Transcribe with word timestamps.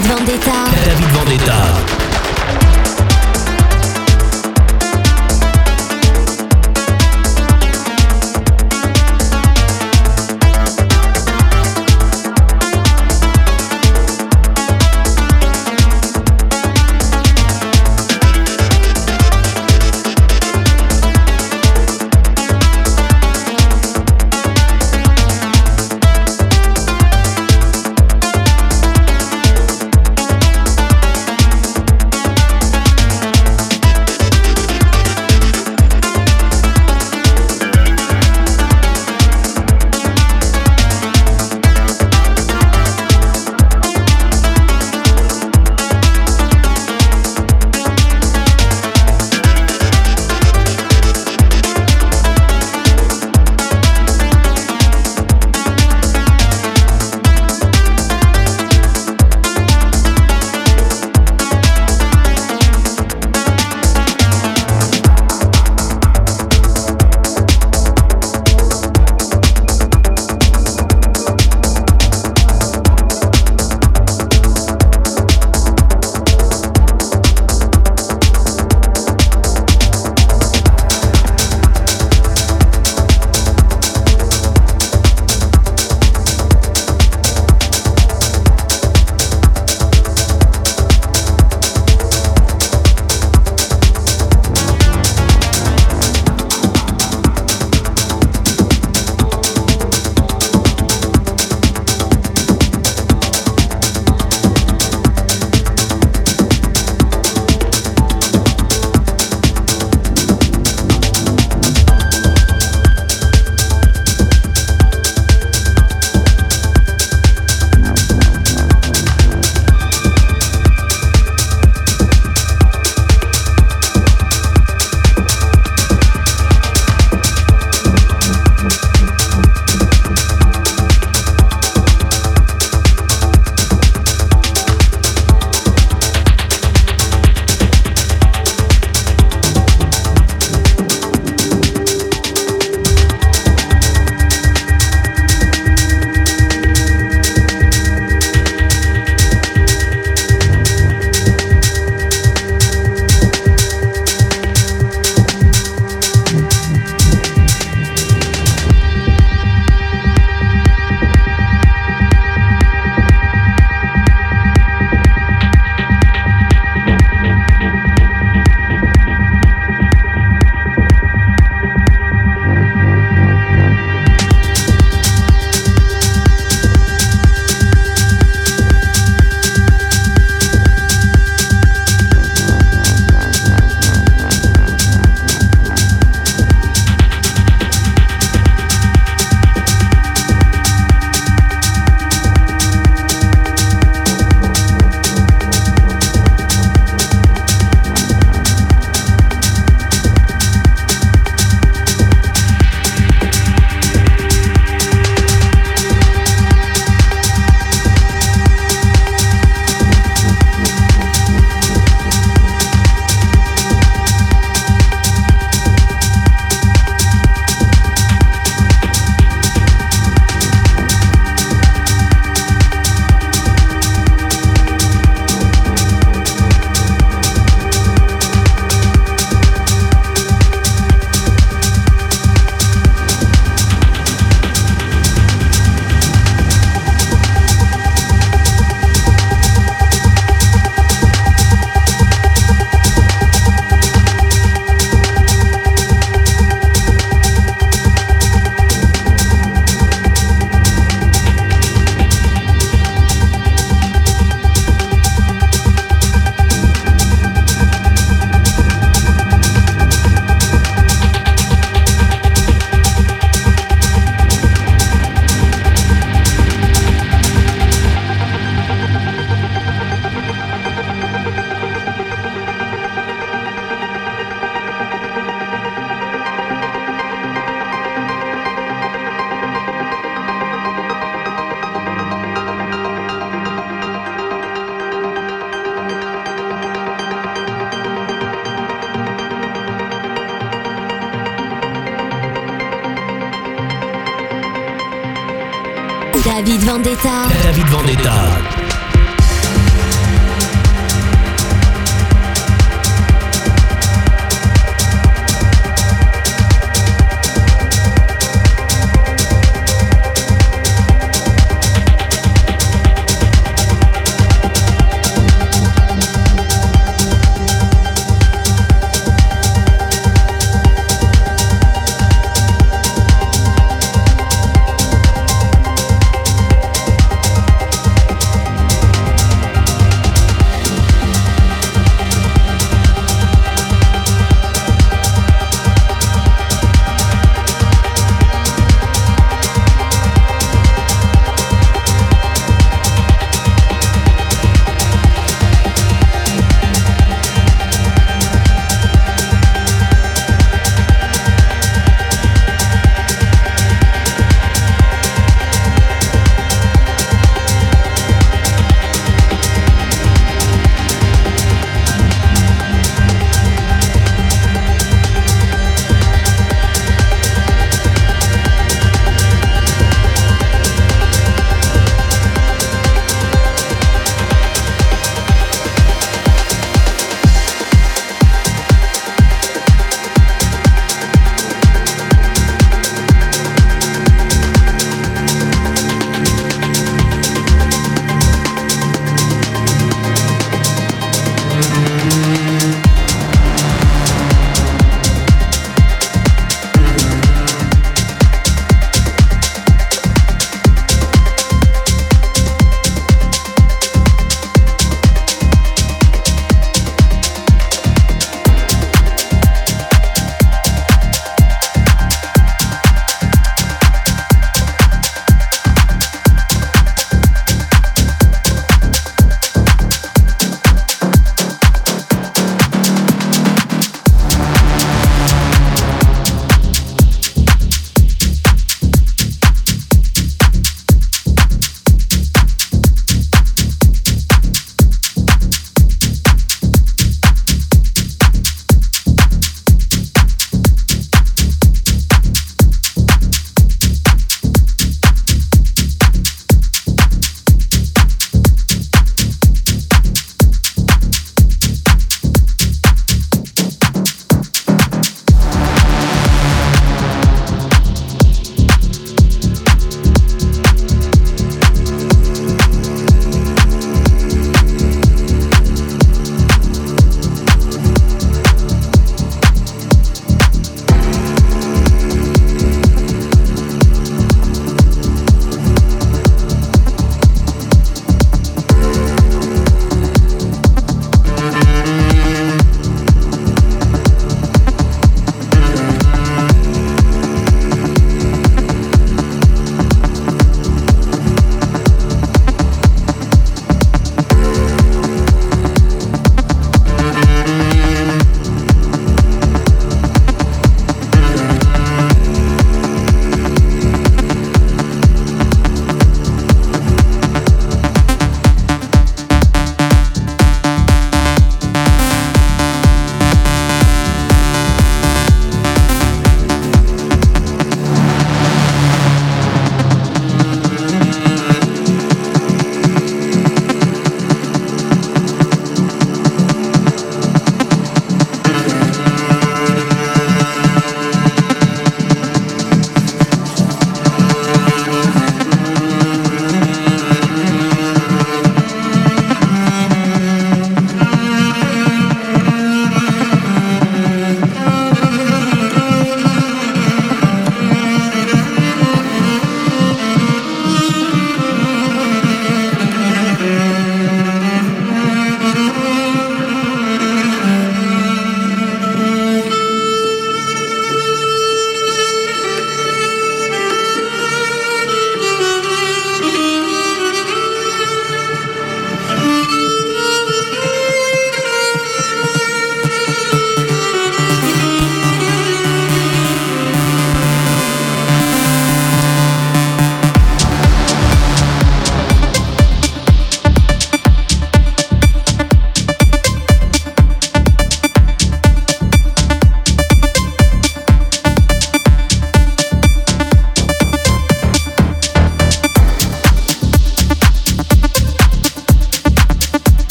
David 0.00 0.16
Vendetta. 0.16 0.64
Vendetta. 1.12 2.09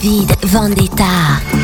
David 0.00 0.34
Vendetta. 0.46 1.59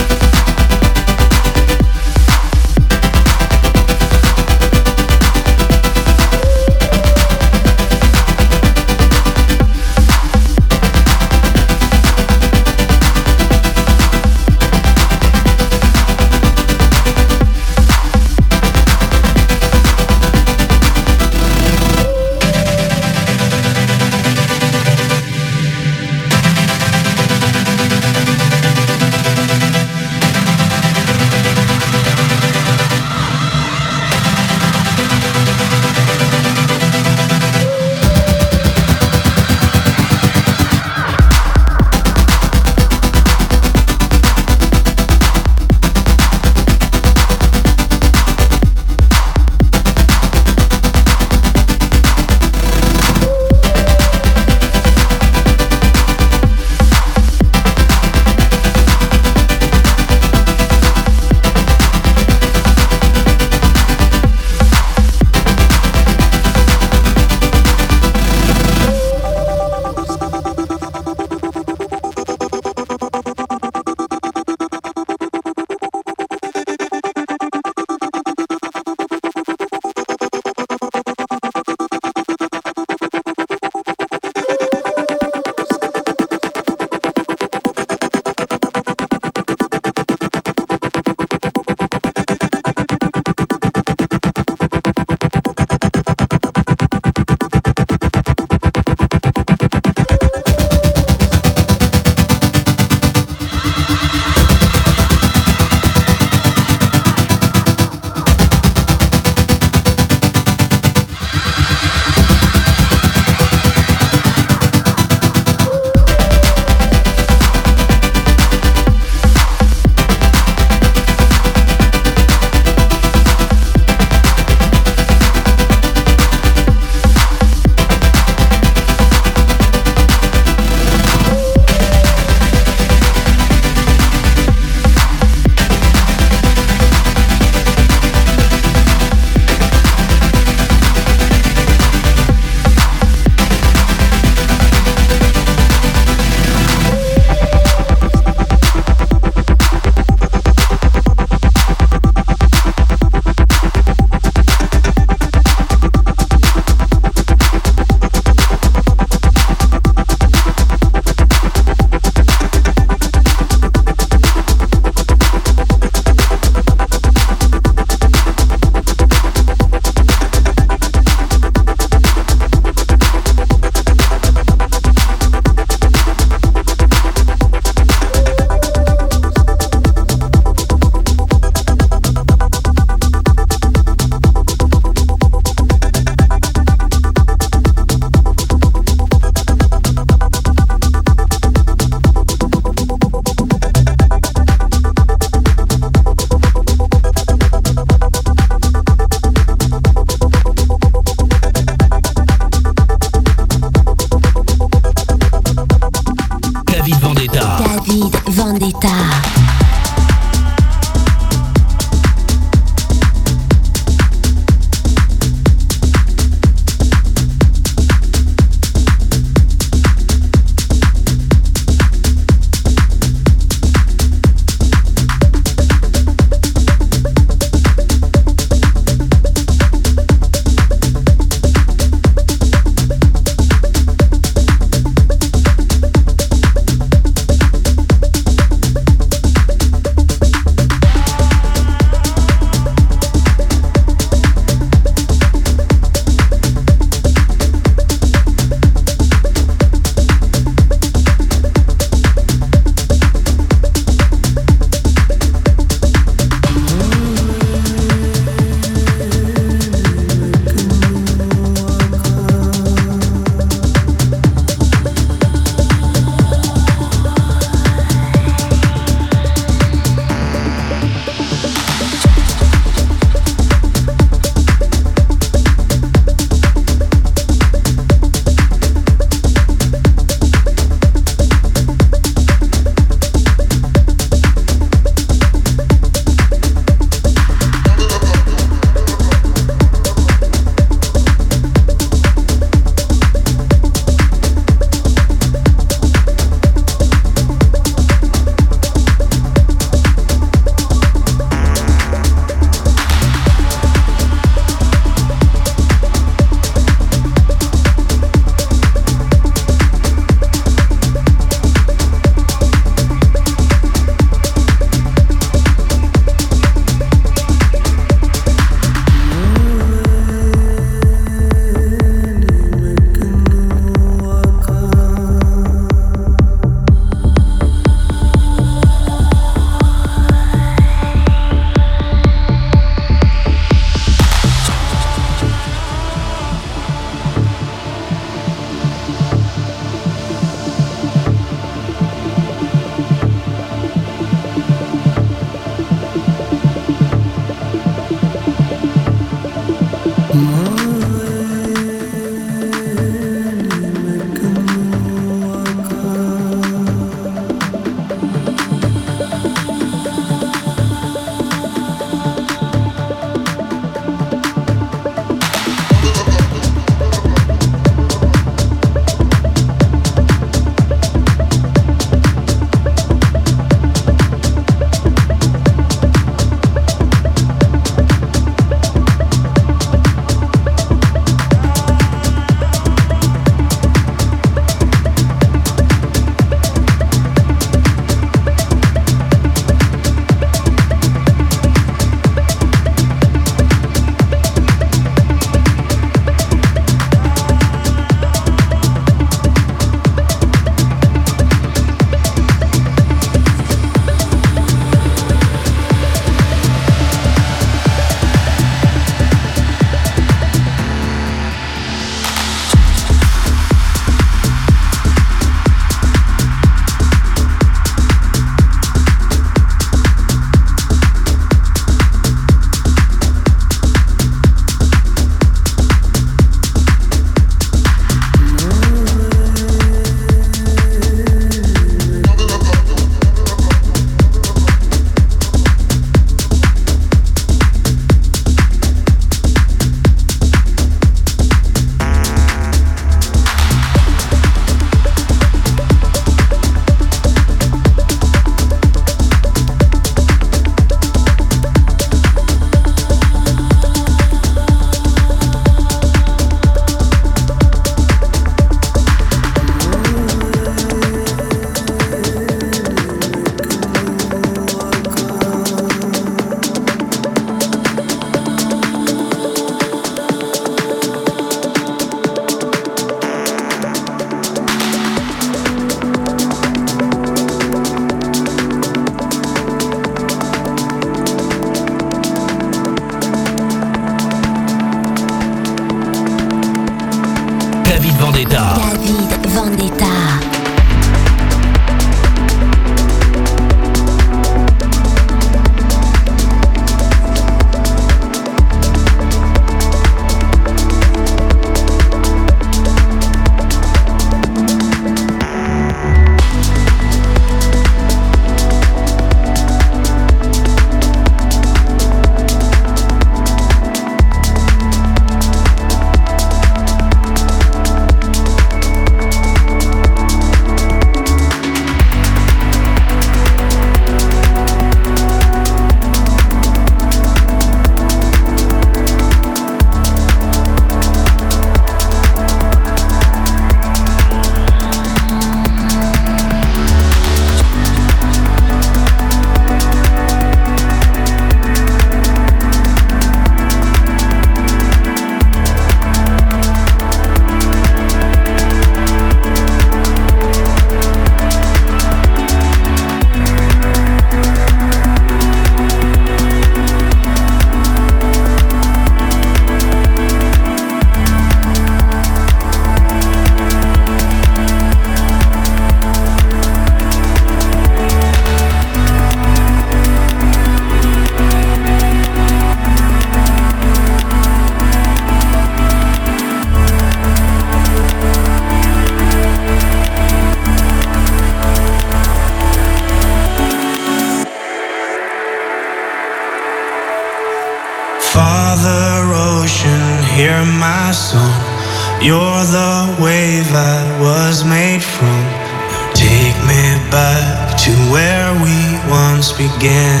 Where 598.30 598.42
we 598.42 598.90
once 598.90 599.32
began. 599.32 600.00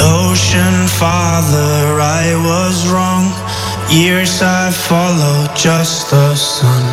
Ocean 0.00 0.86
father, 0.88 2.00
I 2.00 2.34
was 2.44 2.88
wrong. 2.88 3.32
Years 3.90 4.42
I 4.42 4.70
followed 4.70 5.54
just 5.56 6.10
the 6.10 6.34
sun. 6.34 6.84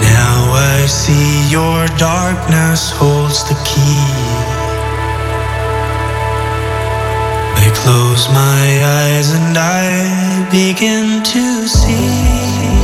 Now 0.00 0.52
I 0.52 0.86
see 0.86 1.50
your 1.50 1.86
darkness 1.98 2.90
holds 2.90 3.44
the 3.48 3.58
key. 3.64 4.04
I 7.64 7.70
close 7.74 8.28
my 8.28 8.66
eyes 9.00 9.32
and 9.32 9.56
I 9.56 10.48
begin 10.50 11.22
to 11.22 11.68
see. 11.68 12.77